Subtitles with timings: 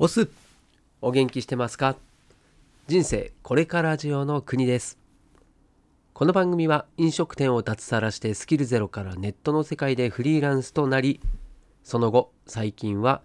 [0.00, 0.28] オス
[1.00, 1.96] お元気してますか？
[2.86, 4.96] 人生これからジオの国です。
[6.14, 11.20] この番組は飲食店を脱サラしてスキルゼロからネットの世界でフリーランスとなり
[11.82, 13.22] その後最近は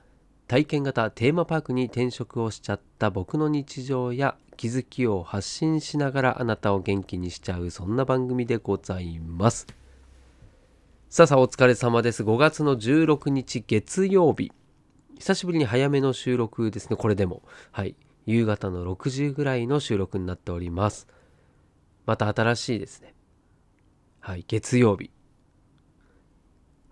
[0.47, 9.67] 体験型テーマパークに転職をしちゃった僕の日常や気づきを発信しながらあなたを元気にしちゃうそんな番組でございます。
[11.07, 12.23] さあさあお疲れ様です。
[12.23, 14.51] 5月の16日月曜日。
[15.19, 17.43] 久しぶりに早めの収録ですね、これでも。
[17.71, 17.95] はい。
[18.25, 21.07] 夕方の6時ぐらいの収録になっております。
[22.05, 23.13] また新しいですね。
[24.19, 25.11] はい、月曜日。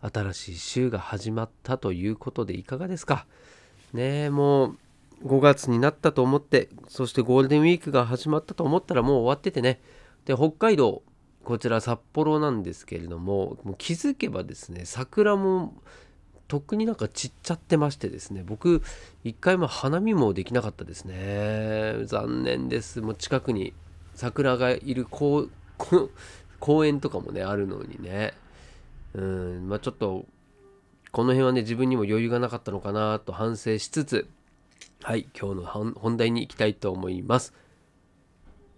[0.01, 3.27] 新しい週が始まったということでいかがですか？
[3.93, 4.77] ねえ、もう
[5.25, 9.81] 5月になったと思って、そしてゴールデンウィークが始まったと思ったらもう終わっててね。
[10.25, 11.03] で、北海道、
[11.43, 15.75] こちら札幌なんですけれども、もう気づけばですね、桜も
[16.51, 18.43] とっくになんか散っちゃってましてですね。
[18.45, 18.81] 僕
[19.23, 22.03] 一回も花見もできなかったですね。
[22.03, 22.99] 残念です。
[22.99, 23.71] もう近くに
[24.15, 25.47] 桜がいる公
[26.59, 28.33] 公園とかもねあるのにね。
[29.13, 29.69] うん。
[29.69, 30.25] まあちょっと
[31.13, 34.27] この辺はね自分にも余裕がなかったのかなと反省しつつ
[35.03, 37.53] はい今日の本題に行きたいと思います。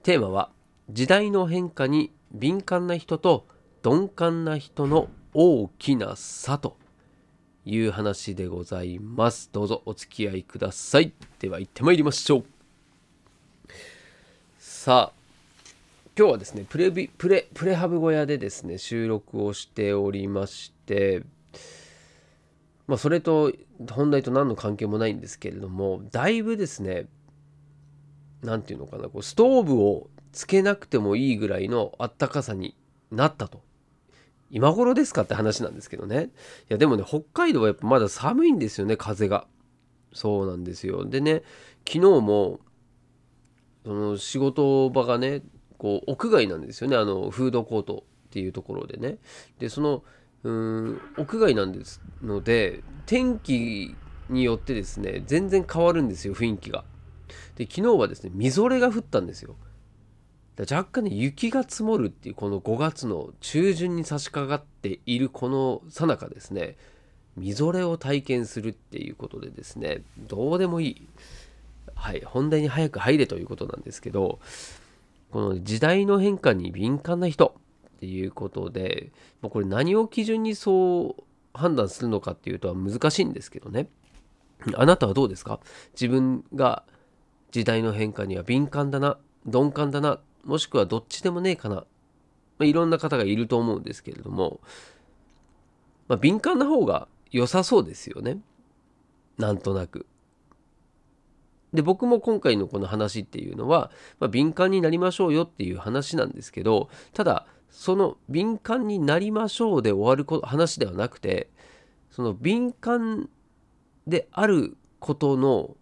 [0.03, 0.51] テーマは
[0.91, 3.47] 時代の変化に敏感な人と
[3.83, 6.82] 鈍感な人の大きな差と。
[7.65, 9.49] いう話でございます。
[9.51, 11.13] どうぞお付き合いください。
[11.39, 12.45] では行ってまいりましょう。
[14.59, 15.23] さあ、
[16.17, 21.23] 今日はですね、プレビプレプレハブ小屋でですね、収録をしておりまして、
[22.87, 23.53] まあ、それと
[23.89, 27.07] 本題と何の関係もないんですけれども、だいぶですね、
[28.41, 32.75] 何て言うのかな、こうストーブをつけなくてもいいぐらいのあったかさに
[33.09, 33.61] なったと
[34.53, 36.25] 今頃ですかって話なんですけどね。
[36.25, 36.29] い
[36.69, 39.47] や、でもね、北海道はやっぱまだ寒いんですよね、風が。
[40.13, 41.05] そうなんですよ。
[41.05, 41.41] でね、
[41.87, 42.59] 昨日も、
[43.83, 45.41] その仕事場がね、
[45.79, 49.17] こう、屋外なんですよね、あの、フードコートっていうところでね。
[49.57, 50.03] で、その、
[50.43, 53.95] うん、屋外なんですので、天気
[54.29, 56.85] によってですね、全然変わるんですよ、雰囲気が。
[57.55, 59.55] で、昨日はですね、みぞれが降ったんですよ。
[60.59, 66.75] 若干ね雪が積もるっていうこの5月の中旬に差し掛かっているこの最中ですね
[67.35, 71.07] みぞれを体験するっていうことでですねどうでもいい。
[71.95, 74.39] はい本題に早く入れということなんですけど
[75.31, 77.55] この時代の変化に敏感な人
[77.87, 83.87] っていうことでこれ何を基準にそう判断するのかっていうとは難しいんですけどね。
[84.75, 85.59] あなたはどうですか？
[85.93, 86.83] 自分が
[87.51, 91.83] 時代の変化には敏感だな鈍感だなもしくはどっちでもねえかな、ま
[92.59, 94.59] あ、いろんな方がいると思うんですけれども、
[96.07, 98.37] まあ、敏感な方が良さそうですよね。
[99.37, 100.05] なんとなく。
[101.73, 111.49] で僕も今回のこの話っていうのは、まあ、敏感になりましょうよっていう話なんですけどただその敏感になりましょうで終わる話ではなくて
[112.11, 113.27] その敏感
[114.05, 115.75] であることの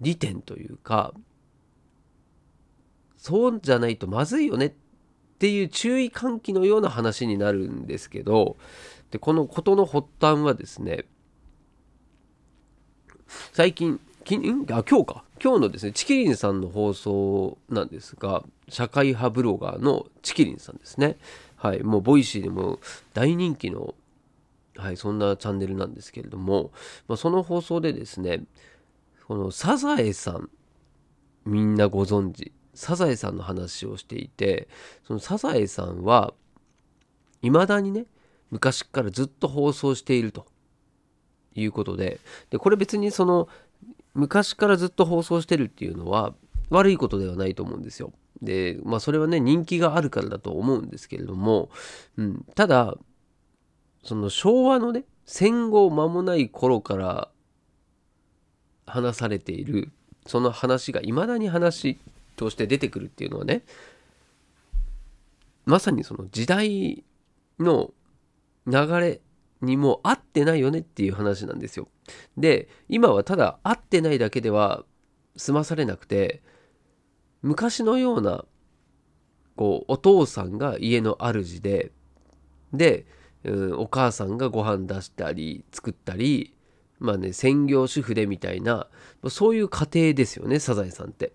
[0.00, 1.14] 利点というか
[3.26, 4.72] そうじゃないとまずいよねっ
[5.40, 8.56] ていう注意喚起のような話になるんですけど
[9.10, 11.06] でこの事の発端はですね
[13.52, 14.66] 最近きん？
[14.70, 15.24] あ今日か。
[15.42, 21.16] 今日のですねチキリンさんの放送なんですが社会派ブロガーのチキリンさんですね。
[21.56, 22.78] はいもう Voicy でも
[23.12, 23.94] 大人気の
[24.76, 26.70] はいそんなチャンネルなんですけれども、
[27.08, 28.44] まあ、その放送でですね
[29.26, 30.48] このサザエさん
[31.44, 34.68] みんなご存知サザエさんの話をしていて
[35.06, 36.34] そのサザエさんは
[37.42, 38.04] いまだにね
[38.50, 40.46] 昔からずっと放送していると
[41.54, 42.20] いうことで
[42.50, 43.48] でこれ別にその
[44.14, 46.34] 昔からずっと放送してるっていうのは
[46.70, 48.12] 悪いことではないと思うんですよ。
[48.42, 51.70] でまあそれはね人気があるからだと思うんですけれども、
[52.18, 52.94] うん、ただ
[54.04, 57.28] その昭和のね戦後間もない頃から
[58.86, 59.90] 話されている
[60.26, 61.98] その話がいまだに話
[62.36, 63.62] として出てくるっていうのはね
[65.64, 67.04] まさにその時代
[67.58, 67.90] の
[68.66, 69.20] 流れ
[69.62, 71.88] にも合ってないよねっていう話なんですよ。
[72.36, 74.84] で今はただ合ってないだけでは
[75.36, 76.42] 済まされなくて
[77.42, 78.44] 昔のような
[79.56, 81.90] こうお父さんが家の主で
[82.72, 83.06] で、
[83.44, 86.54] うん、お母さんがご飯出したり作ったり
[86.98, 88.88] まあね専業主婦でみたいな
[89.28, 91.32] そういう家庭ですよねサザエさんって。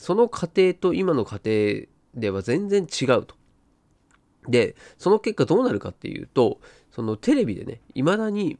[0.00, 3.34] その家庭と今の家庭では全然違うと。
[4.48, 6.58] でその結果どうなるかっていうと
[6.90, 8.58] そのテレビでねいまだに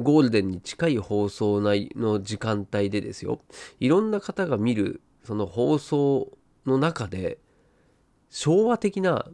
[0.00, 3.40] ゴールデンに近い放送内の時間帯でですよ
[3.78, 6.32] いろんな方が見るその放送
[6.66, 7.38] の中で
[8.28, 9.26] 昭和的な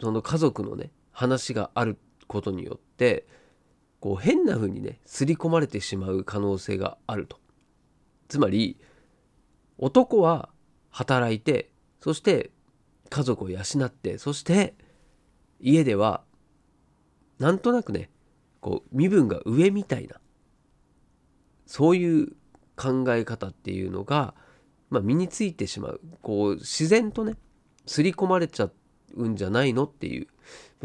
[0.00, 1.98] その家族のね話がある
[2.28, 3.26] ことによって
[3.98, 7.40] こう変な風にね刷り込まれてしまう可能性があると
[8.28, 8.78] つまり
[9.78, 10.51] 男は
[10.92, 12.50] 働いてそして
[13.10, 14.74] 家族を養ってそして
[15.60, 16.22] 家では
[17.38, 18.10] なんとなくね
[18.60, 20.16] こう身分が上みたいな
[21.66, 22.28] そういう
[22.76, 24.34] 考え方っていうのが、
[24.90, 27.34] まあ、身についてしまうこう自然とね
[27.86, 28.70] 刷り込まれちゃ
[29.14, 30.28] うんじゃないのっていう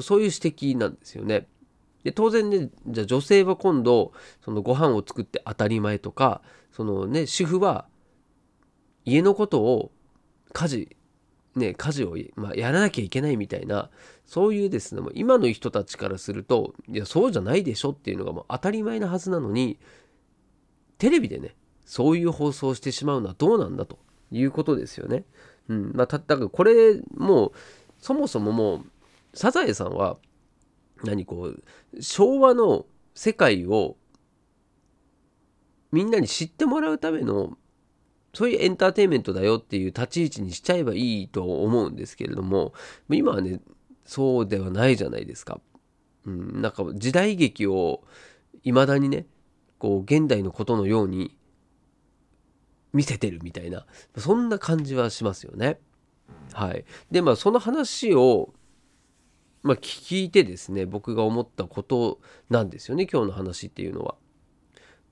[0.01, 1.48] そういう指摘なんですよね。
[2.04, 4.13] で当然ねじゃあ女性は今度
[4.44, 7.88] そのご飯を作って当たり前とかそのね主婦は
[9.04, 9.92] 家のことを
[10.53, 10.97] 家事
[11.55, 13.89] ね家事を、まあ、やらなきゃいけないみたいな
[14.25, 19.79] そういうですねも今の人たちからするといやそうじゃないでしょっていうのがもう当たり前なはずなのに
[20.97, 21.55] テレビでね
[21.85, 23.97] そういう放送をしてしまうのはどうなんだと
[24.31, 25.23] いうことですよね。
[25.69, 27.51] うんまあ、ただからこれもう
[27.99, 28.85] そもそももう
[29.33, 30.17] サザエさんは
[31.03, 32.85] 何こう昭和の
[33.15, 33.95] 世界を
[35.91, 37.57] みんなに知ってもらうための
[38.38, 42.72] そういうエンターテインメントだよっていう立ち位置にしちゃえばいいと思うんですけれども
[43.10, 43.62] 今はね
[44.06, 45.60] そうではないじゃないですか。
[46.24, 48.04] うん、なんか時代劇を
[48.63, 49.25] いまだにね
[49.80, 51.36] こう現代のことのように
[52.94, 55.80] 見せてるみたいなそんな感じはしますよね。
[56.54, 58.54] はい、でまあその話を
[59.63, 62.19] まあ、聞いてですね僕が思ったこと
[62.51, 64.13] なんですよね今日の話っていうのは。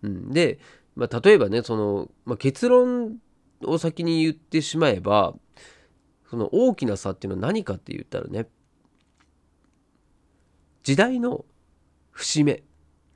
[0.04, 0.60] うん、で、
[0.96, 3.18] まあ、例えばねその、まあ、結論
[3.64, 5.36] を先に言ってしまえば
[6.30, 8.48] その大きな差っていうのは何かって言ったらね
[10.84, 11.46] 時代の
[12.12, 12.64] 節目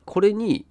[0.06, 0.66] これに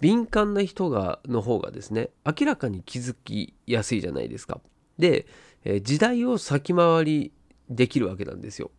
[0.00, 4.60] 敏感な人がの方がですね明らかに気づきやすいじゃないですか。
[4.98, 5.26] で、
[5.64, 7.32] え時代を先回り
[7.68, 8.70] できるわけなんですよ。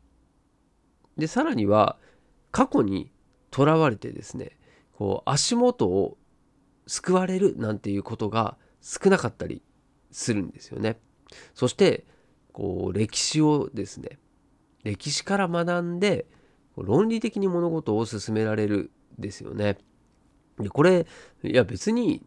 [1.18, 1.98] でさらには
[2.52, 3.12] 過去に
[3.52, 4.58] とらわれてですね
[4.94, 6.18] こう足元を
[6.88, 9.62] 救われるなんていうことが少なかったり
[10.12, 11.00] するんですよね。
[11.54, 12.06] そして
[12.52, 14.20] こう歴史をですね
[14.84, 16.26] 歴史から学んで
[16.76, 19.78] 論理的に物事を進められるですよね。
[20.60, 21.08] でこれ
[21.44, 22.22] いや別に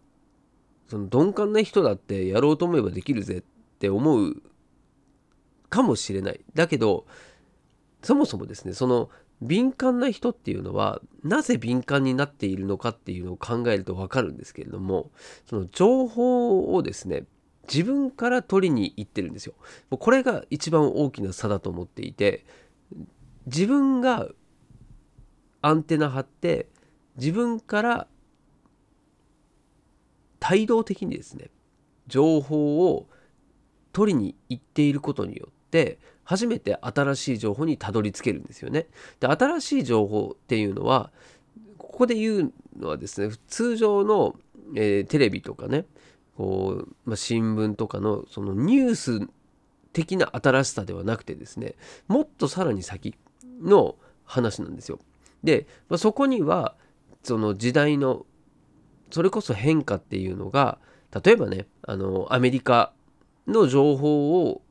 [0.88, 3.42] その鈍感な人だってやろうと思えばできるぜっ
[3.78, 4.42] て思う
[5.74, 6.40] かもしれない。
[6.54, 7.04] だけど、
[8.02, 9.10] そもそもですね、その
[9.42, 15.10] 敏感な人っていうのは、なぜ敏感になっているのかっていうのを考えるとわかるんですけれども、
[15.46, 17.24] その情報をですね、
[17.66, 19.54] 自分から取りに行ってるんですよ。
[19.90, 22.44] これが一番大きな差だと思っていて、
[23.46, 24.28] 自分が
[25.62, 26.68] アンテナ張って、
[27.16, 28.06] 自分から
[30.40, 31.50] 態度的にですね、
[32.06, 33.08] 情報を
[33.92, 38.86] 取りに行っていることによって初めて新しい情報にたどり着けるんですよね。
[39.20, 41.10] で新しい情報っていうのは
[41.78, 44.34] ここで言うのはですね通常の、
[44.74, 45.84] えー、テレビとかね
[46.36, 49.28] こう、まあ、新聞とかのそのニュース
[49.92, 51.74] 的な新しさではなくてですね
[52.08, 53.14] もっとさらに先
[53.62, 54.98] の話なんですよ。
[55.42, 56.74] で、まあ、そこには
[57.22, 58.26] その時代の
[59.10, 60.78] それこそ変化っていうのが
[61.24, 62.92] 例えばねあのアメリカ
[63.46, 64.62] の情報を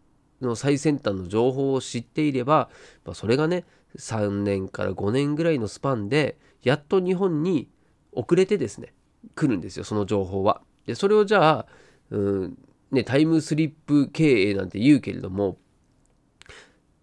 [0.43, 2.69] の最先端の情報を知っていれば、
[3.05, 3.65] まあ、それがね
[3.97, 7.69] 3年から5年ぐらいのスパンでやっと日本に
[8.11, 8.93] 遅れてですね
[9.35, 10.61] 来るんですよその情報は。
[10.85, 11.65] でそれをじゃあ、
[12.11, 12.57] うん
[12.91, 15.57] ね、タイムスリップ経営なんて言うけれども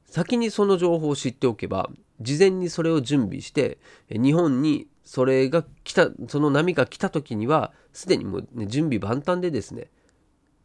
[0.06, 3.78] 先にその情報を知っておけば事前にそれを準備して
[4.10, 9.88] 日本にそれが来たその波が来た時にはすでにもう、ね、準備万端でですね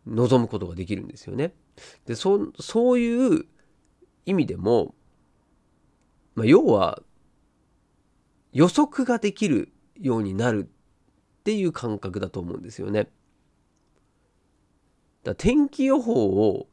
[0.07, 1.53] 望むことができるんですよね。
[2.05, 3.45] でそそういう
[4.25, 4.95] 意味でも、
[6.35, 7.01] まあ、要は
[8.53, 13.09] 予測ができるようになるっていう感覚だと思うんですよね。
[15.23, 16.67] だ天気予報を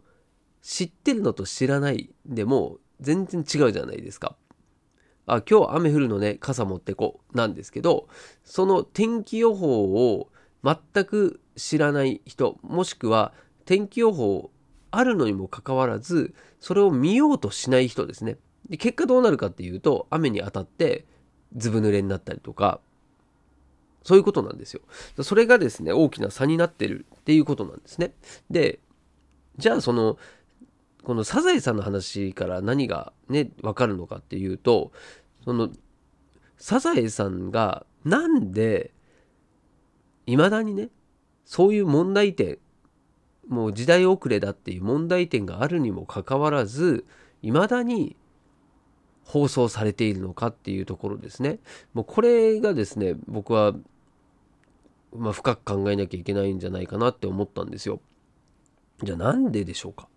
[0.61, 4.37] 知ってるのと知らないでも全然違うじゃないですか。
[5.27, 8.09] あ今日雨降るのね傘持ってこなんですけど
[8.45, 9.85] その天気予報
[10.15, 10.31] を
[10.65, 13.33] 全く知らない人もしくは
[13.65, 14.51] 天気予報
[14.91, 18.39] あるのにもかかわらずそれを見ようとしない人ですね。
[18.69, 21.05] で結果どうなるかっていうと雨に当たって
[21.57, 22.81] ずぶ濡れになったりとか
[24.03, 24.83] そういうことなんですよ。
[25.23, 28.15] それがですね大きな差になってるっていうことなんですね。
[28.51, 28.81] で
[29.59, 30.19] じゃあその
[31.03, 34.93] このサザエさんの話から何がね分かるのかっていうと
[35.45, 35.71] その
[36.57, 38.93] サザエさんがなんで
[40.27, 40.89] いまだにね
[41.45, 42.59] そういう問題点
[43.49, 47.05] もう時代遅れだっていう問題点があるにもかかわらず
[47.43, 48.17] いまだに
[49.25, 51.59] 放送されているのかっていうところですね。
[51.93, 53.73] もうこれがですね僕は、
[55.17, 58.01] まあ、深く考えなきゃいけないんじゃないかなって思ったんですよ。
[59.03, 60.09] じゃあなんででしょうか？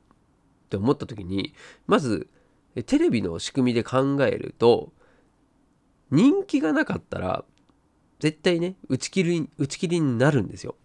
[0.65, 1.53] って思った時に
[1.88, 2.27] まず
[2.86, 4.91] テレビの仕組みで考えると
[6.12, 7.46] 人気がなかったら
[8.20, 10.75] 絶対ね打ち切り打ち切りになるんですよ。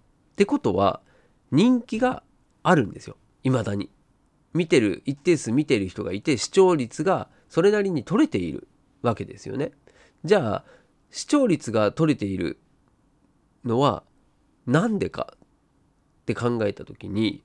[0.40, 1.02] ってことは
[1.50, 2.22] 人気が
[2.62, 3.90] あるんですよ未だに。
[4.54, 8.66] 見てる一定数見てる人がいて視聴率がそれなりに取れている
[9.02, 9.72] わけですよね。
[10.24, 10.64] じゃあ
[11.10, 12.58] 視聴率が取れている
[13.66, 14.02] のは
[14.64, 17.44] 何でかって考えた時に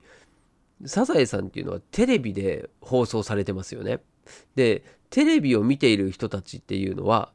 [0.86, 4.00] サザエさんっていうのはテレビで放送されてますよね。
[4.54, 7.30] でテレビを見ている人たちっていうのは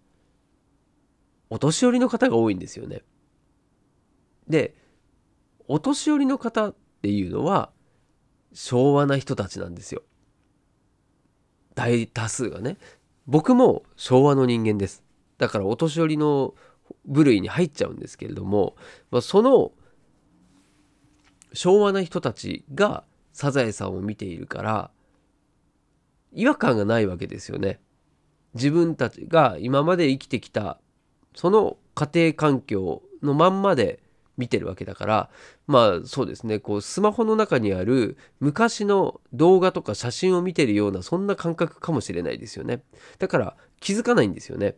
[1.52, 3.04] お年寄りの方が多いんですよね。
[4.48, 4.81] で
[5.74, 7.72] お年寄りの方っていうのは
[8.52, 10.02] 昭和な人たちなんですよ。
[11.76, 12.78] 大多数がね。
[13.26, 15.02] 僕も昭和の人間です。
[15.38, 16.56] だからお年寄りの
[17.06, 18.76] 部類に入っちゃうんですけれども、
[19.12, 19.72] まあ、その
[21.54, 24.92] 昭和な人たちがサザエさんを見ているから
[26.34, 27.80] 違和感がないわけですよね。
[28.56, 30.82] 自分たちが今まで生きてきた
[31.34, 34.01] その家庭環境のまんまで
[34.38, 35.30] 見てるわけだから
[35.68, 36.60] まあそうですね。
[36.60, 42.84] こうスマホの中にある昔の動画とか写真を見てるようなそんな感覚かもしれないですよね。
[43.20, 44.76] だから気づかないんですよね。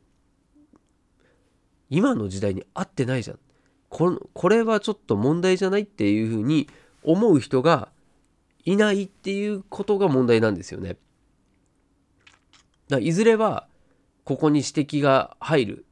[1.89, 3.39] 今の時代に合ってないじゃん。
[3.89, 6.67] ここれはちょっと問題じゃないっていうふうに
[7.03, 7.89] 思う人が
[8.65, 10.97] いないっていうことが問題なんですよね。
[12.89, 13.67] だいずれは
[14.23, 15.85] ここに指摘が入る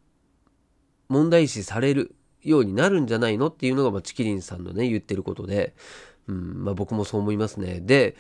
[1.10, 5.76] 問題視されるようになるんじゃないのっていうのが、まあ、チキリンさんのね言ってることで、
[6.28, 7.80] うんまあ、僕もそう思いますね。
[7.80, 8.16] で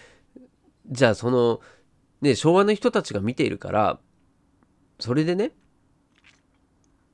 [0.89, 1.61] じゃあその、
[2.21, 3.99] ね、昭和の人たちが見ているから
[4.99, 5.51] それでね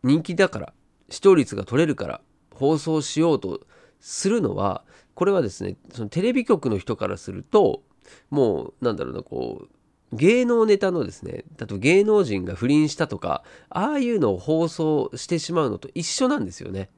[0.03, 0.73] 人気だから
[1.09, 2.21] 視聴率が取れるから
[2.53, 3.61] 放送しようと
[3.99, 4.83] するのは
[5.15, 7.83] これはですねそのテレビ局の人からすると
[8.29, 9.77] もうなんだろうなこう
[10.13, 16.89] 芸能ネタのですね、だと芸能人が不倫したとか、ああいうのを放送してしまうのと一緒なんですよね。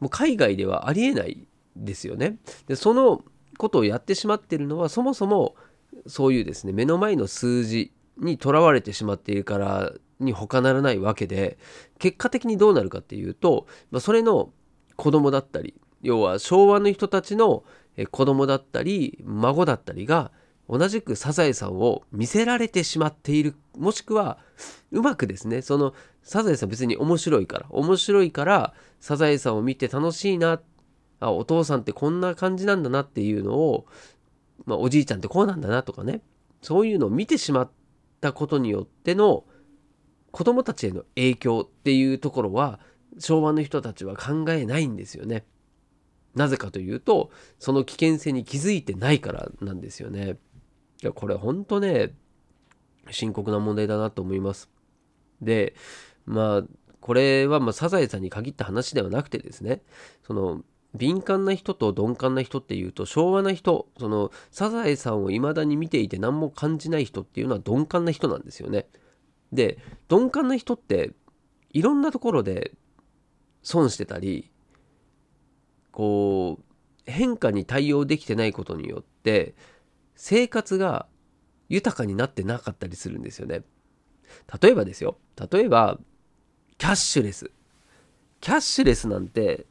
[0.00, 2.38] もう海外ではありえないですよね。
[2.66, 3.22] で、その
[3.58, 5.54] ことをやってしまってるのは、そもそも
[6.06, 11.58] そういうですね、目の前の数字にとらわれてしまっているからに他ならないわけで、
[11.98, 14.52] 結果的にどうなるかっていうと、まあ、それの
[14.96, 17.64] 子供だったり、要は昭和の人たちの
[18.10, 20.32] 子供だったり、孫だったりが、
[20.70, 24.38] 同じくサザエさんを見せられてしまっているもしくは
[24.92, 30.60] うまくですねそのサザエさん別に面白いから面白いからサザエさんを見て楽しいな
[31.18, 33.86] あお父さんってこんな感じなんだなっていうのを、
[34.64, 36.22] まあ、おじいちゃんってこうなんだなとかね
[36.62, 37.70] そういうのを見てしまっ
[38.20, 39.44] たことによっての
[40.30, 42.78] 子供たちへの影響っていうところは
[43.18, 45.44] 昭和の人たちは考えないんですよね。
[46.36, 50.36] なぜかというとその危険性に気づいてないからなんですよね。
[51.02, 52.14] いや、これほんとね、
[53.10, 54.70] 深刻な問題だなと思います。
[55.40, 55.74] で、
[56.26, 56.62] まあ、
[57.00, 59.82] これはまサザエさんに限った話ではなくてですね、
[60.22, 60.62] その、
[60.94, 68.86] 敏感な人と鈍感な人っていうと昭和な人そのサザエさんを未だに見ていて何も感じない人っていうのは鈍感な人なんですよね。
[69.52, 69.78] で
[70.10, 71.12] 鈍感な人って
[71.72, 72.72] いろんなところで
[73.62, 74.50] 損してたり
[75.92, 76.64] こう
[77.10, 79.54] 変化に対応できてないことによって
[80.22, 81.06] 生活が
[81.70, 83.62] 豊かになってなかったりするんですよね。
[84.60, 85.16] 例えばですよ。
[85.50, 85.98] 例えば、
[86.76, 87.50] キャッシュレス。
[88.42, 89.64] キャッシュレスなんて、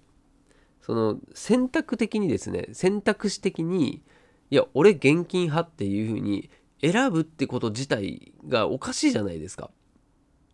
[0.81, 4.01] その選択的にですね、選択肢的に、
[4.49, 6.49] いや、俺現金派っていうふうに
[6.81, 9.69] 選ぶってこと自体がおかしいじゃないですか。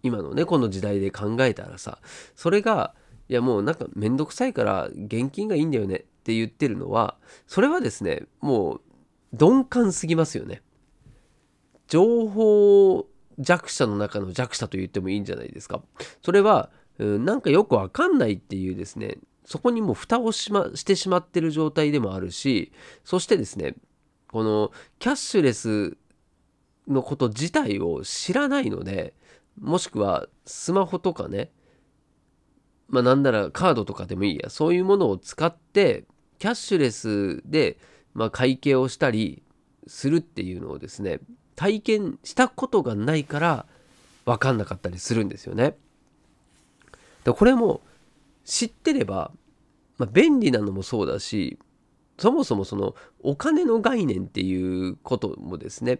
[0.03, 1.99] 今のね、この時代で考えたらさ、
[2.35, 2.95] それが、
[3.29, 8.81] いやもうなんかめんどくさいから現金がいいんだよねって言ってるのは、それはですね、もう
[9.33, 10.61] 鈍感すぎますよね。
[11.87, 13.07] 情報
[13.39, 15.81] 弱者の中の弱者と言ってもいいんじゃないですか。
[16.23, 22.71] それは、うん、なんかよくわかんないっていうですね、そこにもう蓋をし,、ま、してしまってる状態でもあるし、
[23.03, 23.75] そしてですね、
[24.31, 25.97] このキャッシュレス
[26.87, 29.13] のこと自体を知らないので、
[29.59, 31.51] もしくはスマホとかね、
[32.87, 36.05] まあなんならカードとかでもいいや、そういうものを使って、
[36.39, 37.77] キャッシュレスで
[38.15, 39.43] まあ、会計をしたり
[39.85, 41.19] するっていうのをですね
[41.55, 43.65] 体験したことがないから
[44.25, 45.75] 分かんなかったりするんですよね。
[47.23, 47.81] でこれも
[48.43, 49.31] 知ってれば、
[49.97, 51.59] まあ、便利なのもそうだし
[52.17, 55.99] そもそもそのお金の概念っていうこともですね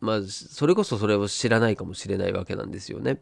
[0.00, 3.20] まあそれこそそれを知らないかもしれないわけなんですよね。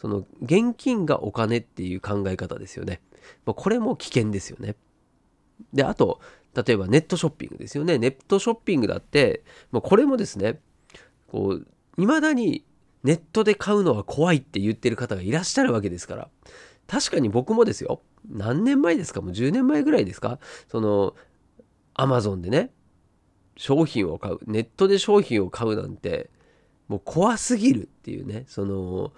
[0.00, 3.00] その現金がお金っていう考え方ですよね。
[3.44, 4.74] まあ、これも危険ですよね。
[5.72, 6.20] であと
[6.56, 7.98] 例えばネットショッピングですよね。
[7.98, 10.60] ネットショッピングだって、まあ、これもですね
[11.28, 11.66] こう
[11.98, 12.64] 未だに
[13.04, 16.28] ネットで買うのは怖いって言ってる方がいらっしゃるわけですから。
[16.86, 18.00] 確かに僕もですよ。
[18.28, 19.20] 何年前ですか？
[19.20, 20.38] もう10年前ぐらいですか？
[20.68, 21.14] その
[21.94, 22.70] アマゾンでね
[23.56, 26.30] 商品を買うネットで商品を買うなんて
[26.88, 28.44] もう怖すぎるっていうね。
[28.46, 29.12] その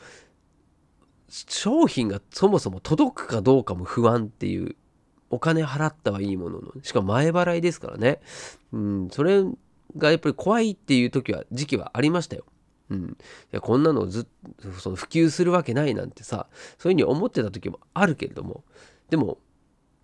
[1.29, 4.77] 商品がそもそも届くかどうかも不安っていう
[5.31, 8.21] お金払ったはいいもののしかも前払いですからね。
[8.73, 9.09] うん。
[9.11, 9.45] それ
[9.97, 12.45] がやっぱり怖いっていう時は時期はありましたよ。
[12.91, 13.15] うん、い
[13.51, 14.27] やこんなのずっ
[14.63, 16.47] とその普及するわけないなんてさ
[16.79, 18.65] そういうふうに思ってた時もあるけれども。
[19.11, 19.39] でも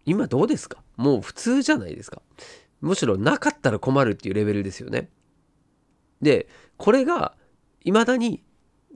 [0.05, 0.83] 今どうですか？
[0.97, 2.21] もう普通じゃないですか。
[2.83, 5.09] むしろなかったら困るっていうレベルですよね。
[6.21, 7.35] でこれが
[7.85, 8.43] 未だに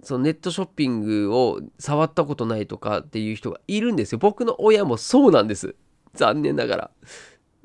[0.02, 4.18] そのネットショッピングを触ったことないとかっていう人がいるんですよ。
[4.18, 5.74] 僕の親もそうなんです。
[6.14, 6.90] 残念ながら。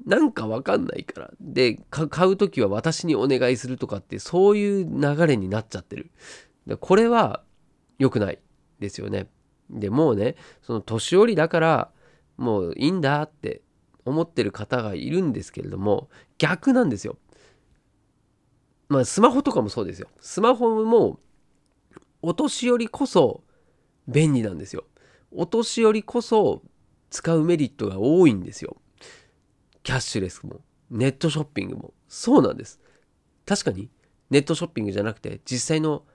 [0.06, 1.32] なんかわかんないから。
[1.40, 6.12] で、買う時は私にお願いするとかってそういう流れになっちゃってる。
[6.80, 7.44] これは
[8.00, 8.40] 良くない
[8.80, 9.28] ですよね。
[9.70, 11.92] でもうね、その年寄りだから
[12.38, 13.62] もういいんだって
[14.06, 17.18] 思ってる方がいるんですけれども逆なんですよ。
[18.90, 20.08] まあスマホとかもそうですよ。
[20.20, 21.20] スマホも
[22.22, 23.44] お年寄りこそ
[24.08, 24.84] 便利なんですよ。
[25.32, 26.62] お年寄りこそ
[27.14, 28.76] 使うメリットが多いんですよ。
[29.84, 32.80] キャッシュレスもネットショッピングもそうなんです。
[33.46, 33.92] 確かに
[34.32, 36.06] ネットショッピングじゃなくて実際の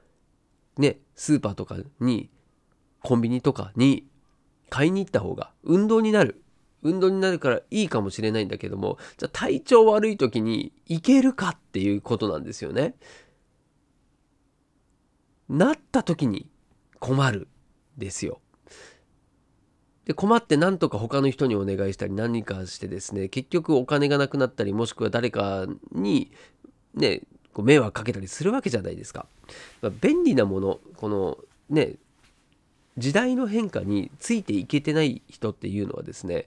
[0.77, 2.31] ねスーパーとかに
[3.01, 4.09] コンビニとかに
[4.71, 6.43] 買いに行った方が運動になる
[6.83, 12.97] 運動になるからいいかもしれないんだけどもじゃあ体調悪い時に行けるかっていうことなんですよね。
[15.49, 16.51] なった時に
[16.99, 17.47] 困る
[17.97, 18.41] ですよ。
[20.09, 26.33] で困って何とか他の人にお願いしたり何かしてですね結局お金がなくなったりもしくは誰かに
[26.95, 27.21] ね
[27.53, 29.27] こう迷惑かけたりするわけじゃないですか。
[29.83, 31.37] まあ、便利なものこの
[31.69, 31.97] ね
[32.97, 36.47] 時代の変化についていけてない人っていうのはですね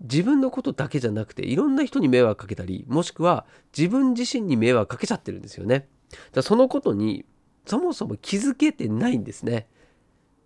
[0.00, 3.44] 自分のことだけじゃなくていろんな人に迷惑かけたりもしくは
[3.76, 5.86] 自分自身に迷惑かけちゃってるんですよね。
[6.32, 7.26] だそのことに
[7.66, 9.66] そもそも気づけてないんですね。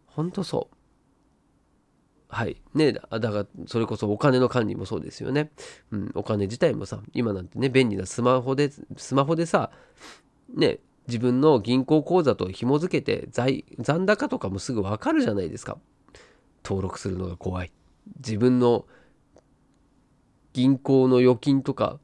[0.07, 0.82] ほんとそう。
[2.33, 2.57] はい。
[2.73, 5.51] ねだからそれこそお金の管理もそうですよね。
[5.91, 9.71] うん、お金自体もさ今なんてね便利なスマホでスマホでさ
[10.55, 13.29] ね自分の銀行口座と紐付けて
[13.79, 15.77] 残高とかもすぐ分かるじゃないですか
[16.65, 17.73] 登録するのが怖い
[18.17, 18.87] 自分の
[20.55, 21.99] 銀行の預金とか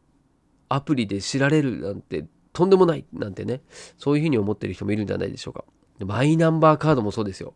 [0.68, 3.62] アプリで知られるなんてとんでもないなんてね
[3.96, 5.64] そういうふうに思ってる人もいるんじゃないでしょうか
[6.04, 7.54] マイナンバーカードもそうですよ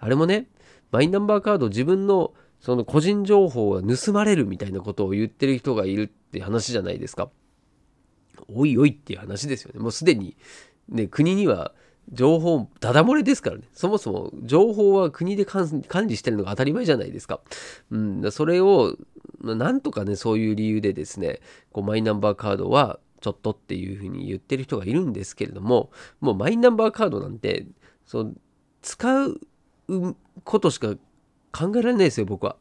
[0.00, 0.48] あれもね
[0.94, 7.30] マイナンバーカード自分のその個人情報が盗まれるみたいなことを言ってる人がいるって話じゃないですか
[8.46, 9.80] おいおいっていう話ですよね。
[9.80, 10.36] もうすでに、
[10.88, 11.74] ね、国には
[12.12, 13.64] 情報、ダダ漏れですからね。
[13.72, 17.40] そもそも情報は国で管理してるのが当たり前じゃないですか。
[17.90, 18.96] うん、それを、
[19.42, 21.40] なんとかね、そういう理由でですね、
[21.72, 27.66] こうマイナンバーカードはちょっとっていうふうに言ってる人がいるんですけれども、もうマイナンバーカードなんて、
[28.06, 28.36] そう
[28.80, 29.40] 使う
[30.44, 30.94] ことしか
[31.52, 32.56] 考えられないですよ、僕は。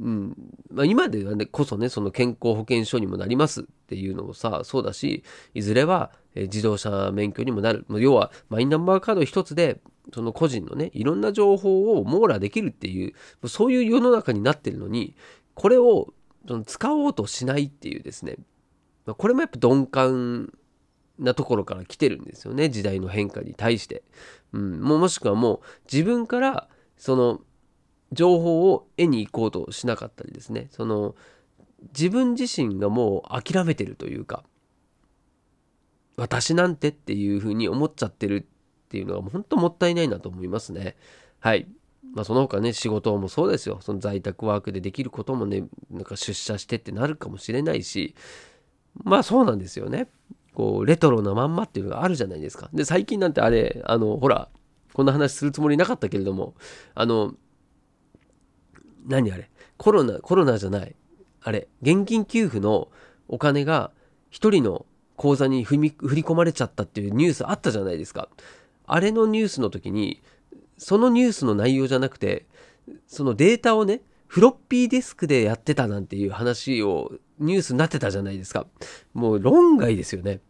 [0.00, 0.36] うん。
[0.72, 7.84] まあ、今ではねこそねその健康保険証にもなりますっていうのもさそうだしいずれは自動車免許にもなる。
[7.90, 9.80] 要はマイナンバーカード一つで
[10.14, 15.14] その個人のねいろんな情報を網羅できるっていうそういう世の中になってるのに
[15.54, 16.14] これを
[16.48, 18.36] その使おうとしないっていうですね。
[19.06, 20.52] これもやっぱ鈍感
[21.20, 24.02] なところから来てるんですよね時代の変化に対して、
[24.52, 27.40] うん、ももしくはもう自分からその
[28.12, 30.66] 情報を得に行こうとしなかったりですね。
[30.72, 31.14] その
[31.96, 34.42] 自分自身がもう諦めてるというか
[36.16, 40.96] 私なんてっていうふうに思っちゃってるっていうのが本当もったいないなと思いますね。
[41.38, 41.68] はい。
[42.12, 43.78] まあその他ね仕事もそうですよ。
[43.80, 48.14] その在宅ワークでできることもねなんか出社してってなるかもしれないし。
[49.04, 50.08] まあそうなんですよね。
[50.60, 52.68] こうレトロなまんまっていうのがあるじゃないですか。
[52.74, 54.50] で最近なんてあれあのほら
[54.92, 56.52] こんな話するつもりなかったけれども
[56.94, 57.32] あの
[59.06, 59.48] 何あれ？
[59.78, 60.94] コロナコロナじゃない。
[61.40, 62.88] あれ現金給付の
[63.26, 63.90] お金が
[64.32, 64.84] 1人の
[65.16, 68.28] 口座に振り込まれちゃったっていうニュースあったじゃないですか。
[68.86, 70.22] あれのニュースの時に
[70.76, 72.44] そのニュースの内容じゃなくて
[73.06, 78.66] そのデータをねフロッピーディスクでやってたなんていう話をニュースになってたじゃないですか。
[79.14, 80.40] もう論外ですよね。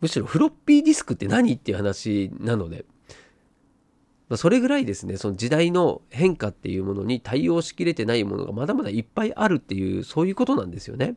[0.00, 2.84] むしろフロッピーディスクって何っていう話なので。
[4.28, 5.16] まあ、それぐらいですね。
[5.16, 11.14] その時代の変化っていうものに対応しきれてないものがまだまだいっぱいあるっていうそういうことなんですよね。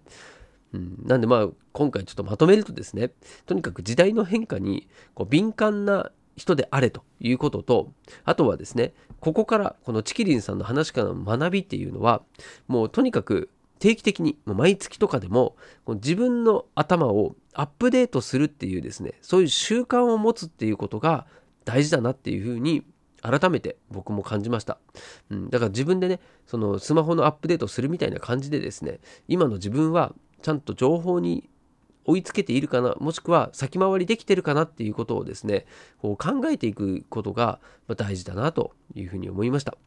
[0.74, 3.12] うん、なんでまあ今回ちょっとまとめるとですね。
[3.48, 7.92] とにかく時代の変化にこう敏感な人であれということと
[8.24, 12.22] あとはですねここからこのチキリンさんの話からの学びっていうのは
[12.68, 15.56] もうとにかく定期的にもう毎月とかでも
[15.88, 21.26] 自分の頭をアップデートするっていうですねそういう習慣を持つっていうことが
[21.66, 22.84] 大事だなっていうふうに
[23.22, 24.78] 改めて僕も感じました、
[25.30, 31.50] うん、だから自分でねそのスマホのアップデートするみたいな感じでですね今の自分はちゃんと情報に
[32.06, 35.66] 追いつけているかなもしくは先回りできてるかなっていうことをですね
[36.00, 37.60] こう考えていくことが
[37.98, 39.78] 大事だなというふうに思いました。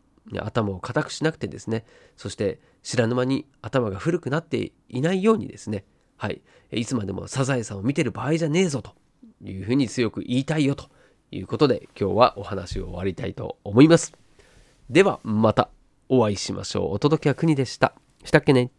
[0.40, 1.84] 頭を固くしなくてですね
[2.16, 5.84] そして知らぬ間に頭が古くなっていないようにですね
[6.22, 8.92] はいいつまでもサザエさんを見てる場合じゃねえぞと
[9.44, 10.88] いうふうに強く言いたいよと
[11.32, 14.12] いうことで今日はお話を終わりたいと思います。
[14.88, 15.68] ではまた
[16.08, 16.92] お会いしましょう。
[16.92, 17.94] お届けは国でした。
[18.22, 18.70] したっけね